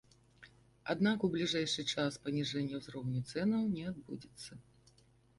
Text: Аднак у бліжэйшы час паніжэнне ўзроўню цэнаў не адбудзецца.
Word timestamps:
Аднак 0.93 1.25
у 1.25 1.27
бліжэйшы 1.33 1.83
час 1.93 2.17
паніжэнне 2.23 2.79
ўзроўню 2.79 3.21
цэнаў 3.33 3.67
не 3.75 3.83
адбудзецца. 3.91 4.57